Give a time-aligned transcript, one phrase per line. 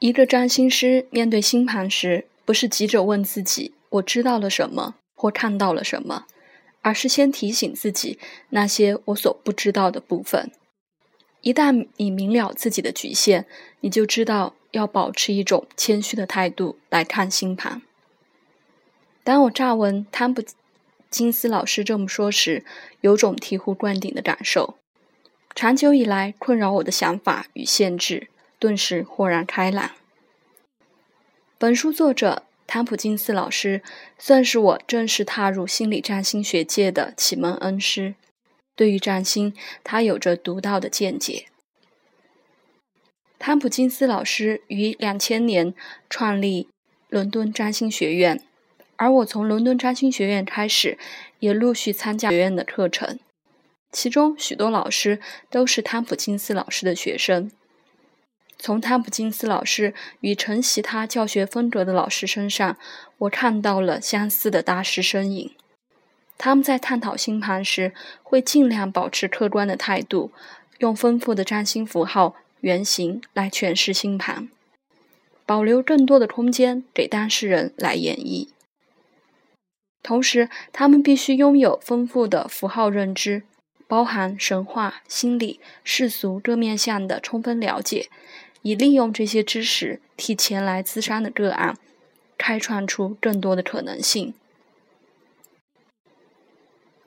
[0.00, 6.26] 一个占星师面对星盘时，不是急着问自己“我知道了什么”或看到了什么，
[6.82, 8.18] 而是先提醒自己
[8.50, 10.50] 那些我所不知道的部分。
[11.40, 13.46] 一旦你明了自己的局限，
[13.80, 17.82] 你就知道要保持一种谦虚的态度来看星盘。
[19.22, 20.42] 当我乍闻汤普
[21.08, 22.64] 金斯老师这么说时，
[23.00, 24.76] 有种醍醐灌顶的感受。
[25.54, 28.28] 长久以来困扰我的想法与限制。
[28.64, 29.90] 顿时豁然开朗。
[31.58, 33.82] 本书作者汤普金斯老师
[34.18, 38.14] 算是我正式踏入心理占星学界的启蒙恩师。
[38.74, 41.48] 对于占星，他有着独到的见解。
[43.38, 45.74] 汤普金斯老师于两千年
[46.08, 46.70] 创立
[47.10, 48.42] 伦敦占星学院，
[48.96, 50.96] 而我从伦敦占星学院开始，
[51.40, 53.18] 也陆续参加学院的课程，
[53.92, 57.50] 其中许多老师都是汤普金斯老师的学生。
[58.64, 62.78] 从汤普金斯老师与承袭他教学风格的老师身上，
[63.18, 65.54] 我看到了相似的大师身影。
[66.38, 70.32] 他们在探讨星盘时，会尽量保持客观的态度，
[70.78, 74.48] 用丰富的占星符号原型来诠释星盘，
[75.44, 78.48] 保留更多的空间给当事人来演绎。
[80.02, 83.42] 同时，他们必须拥有丰富的符号认知，
[83.86, 88.08] 包含神话、心理、世俗各面向的充分了解。
[88.64, 91.76] 以利用这些知识，替前来咨商的个案
[92.38, 94.32] 开创出更多的可能性。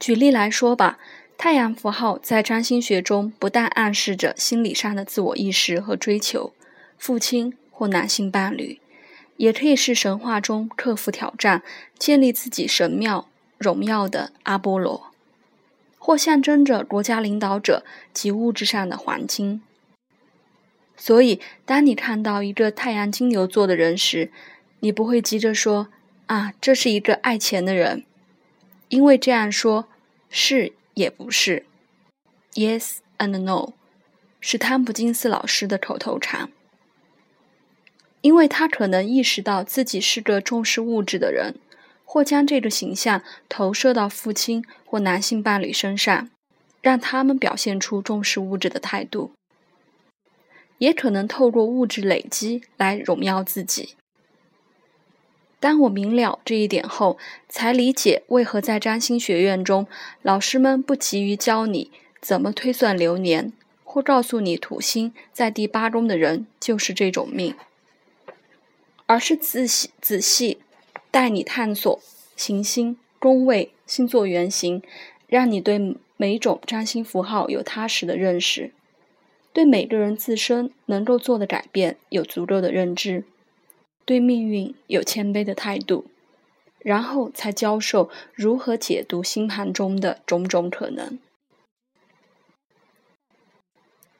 [0.00, 0.98] 举例来说吧，
[1.38, 6.52] 太阳符号在占星学中不但暗示着心理上的自我意识和追求，
[6.98, 8.80] 父亲或男性伴侣，
[9.36, 11.62] 也可以是神话中克服挑战、
[11.96, 15.12] 建立自己神庙荣耀的阿波罗，
[16.00, 19.62] 或象征着国家领导者及物质上的黄金。
[20.96, 24.30] 所以，当你看到一个太阳金牛座的人时，
[24.80, 25.88] 你不会急着说
[26.26, 28.04] ：“啊，这是一个爱钱的人。”
[28.88, 29.88] 因为这样说，
[30.30, 31.66] 是也不是
[32.54, 33.72] ，“Yes and no”，
[34.40, 36.50] 是汤普金斯老师的口头禅。
[38.20, 41.56] 因为他可能意识到自己是个重视物质的人，
[42.04, 46.30] 或将这个形象投射到父亲或男性伴侣身上，
[46.80, 49.32] 让他们表现出重视物质的态度。
[50.78, 53.94] 也可能透过物质累积来荣耀自己。
[55.60, 57.16] 当我明了这一点后，
[57.48, 59.86] 才理解为何在占星学院中，
[60.20, 61.90] 老师们不急于教你
[62.20, 63.52] 怎么推算流年，
[63.82, 67.54] 或告诉你土星在第八宫的人就是这种命，
[69.06, 70.58] 而是仔细仔细
[71.10, 71.98] 带你探索
[72.36, 74.82] 行星、宫位、星座原型，
[75.26, 78.72] 让你对每种占星符号有踏实的认识。
[79.54, 83.24] 对每个人自身能够做的改变有足够的认知，
[84.04, 86.06] 对命运有谦卑的态度，
[86.80, 91.20] 然后才教授如何解读星盘中的种种可能。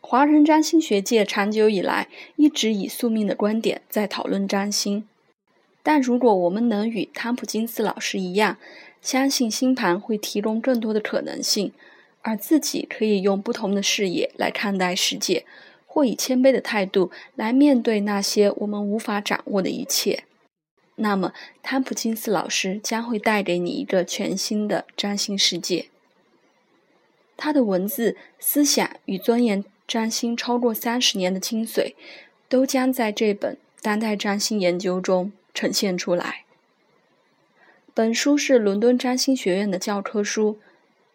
[0.00, 5.08] 华人占星学界长久以来一直以宿命的观点在讨论占星，
[5.82, 8.58] 但如果我们能与汤普金斯老师一样，
[9.02, 11.72] 相信星盘会提供更多的可能性。
[12.26, 15.46] 而自己可以用不同的视野来看待世界，
[15.86, 20.24] 或以谦卑的态度来面对那些我们无法掌握的一切。
[20.96, 21.32] 那么，
[21.62, 25.86] 汤普金斯老师将会带给你一个全新的占星世界。
[27.36, 31.94] 他的文字、思想与钻研占星超过三十年的精髓，
[32.48, 36.42] 都将在这本《当代占星研究》中呈现出来。
[37.94, 40.58] 本书是伦敦占星学院的教科书。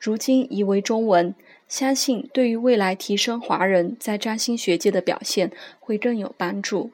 [0.01, 1.35] 如今译为中文，
[1.67, 6.89] 相信对于未来提升华人在占星学界的表现会更有帮助。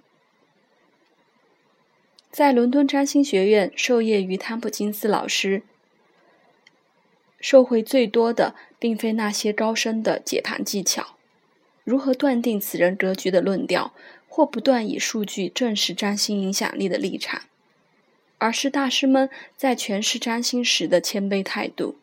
[2.30, 5.62] 在伦敦占星学院授业于汤普金斯老师，
[7.40, 11.16] 受惠最多的并非那些高深的解盘技巧，
[11.86, 13.94] 如何断定此人格局的论调，
[14.28, 17.44] 或不断以数据证实占星影响力的立场，
[18.38, 21.96] 而是大师们在诠释占星时的谦卑态度。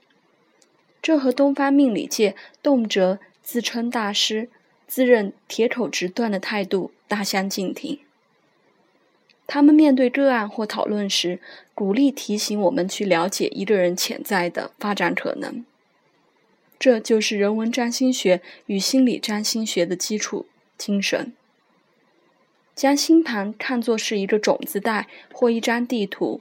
[1.05, 4.49] 这和东方命理界动辄自称大师、
[4.87, 7.99] 自认铁口直断的态度大相径庭。
[9.47, 11.41] 他们面对个案或讨论时，
[11.75, 15.67] 鼓励提醒我们去了解一个人潜在的发展可能。
[16.79, 20.47] 这就是人文占星学与心理占星学的基础
[20.79, 21.35] 精神。
[22.75, 26.41] 将星盘看作是一个种子带或一张地图，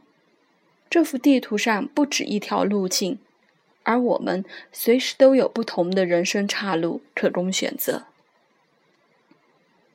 [0.90, 3.18] 这幅地图上不止一条路径。
[3.84, 8.04] 而我们随时都有不同的人生岔路可供选择。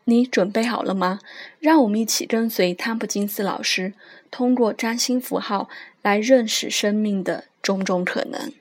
[0.04, 1.20] 你准备好了吗？
[1.60, 3.92] 让我们一起跟随汤普金斯老师，
[4.30, 5.68] 通过占星符号
[6.00, 8.52] 来认识生命的种种可能。